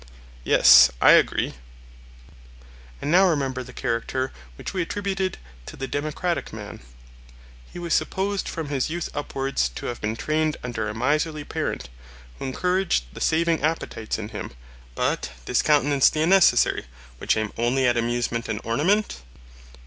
Yes, 0.43 0.89
I 0.99 1.11
agree. 1.11 1.53
And 3.03 3.11
now 3.11 3.27
remember 3.29 3.61
the 3.61 3.71
character 3.71 4.31
which 4.55 4.73
we 4.73 4.81
attributed 4.81 5.37
to 5.67 5.75
the 5.77 5.87
democratic 5.87 6.51
man. 6.51 6.79
He 7.71 7.77
was 7.77 7.93
supposed 7.93 8.49
from 8.49 8.69
his 8.69 8.89
youth 8.89 9.09
upwards 9.13 9.69
to 9.75 9.85
have 9.85 10.01
been 10.01 10.15
trained 10.15 10.57
under 10.63 10.87
a 10.89 10.95
miserly 10.95 11.43
parent, 11.43 11.87
who 12.39 12.45
encouraged 12.45 13.13
the 13.13 13.21
saving 13.21 13.61
appetites 13.61 14.17
in 14.17 14.29
him, 14.29 14.53
but 14.95 15.29
discountenanced 15.45 16.13
the 16.13 16.23
unnecessary, 16.23 16.85
which 17.19 17.37
aim 17.37 17.53
only 17.55 17.85
at 17.85 17.95
amusement 17.95 18.49
and 18.49 18.59
ornament? 18.63 19.21